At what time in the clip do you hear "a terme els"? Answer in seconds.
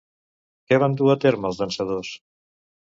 1.17-1.63